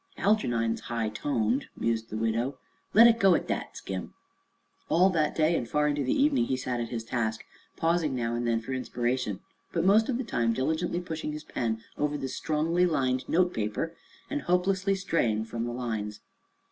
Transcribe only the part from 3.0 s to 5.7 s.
it go at that, Skim." All that day and